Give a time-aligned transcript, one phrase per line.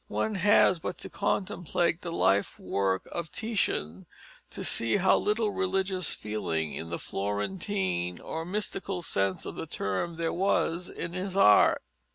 [0.07, 4.07] One has but to contemplate the life work of Titian
[4.49, 10.15] to see how little religious feeling, in the Florentine or mystical sense of the term,
[10.15, 11.83] there was in his art.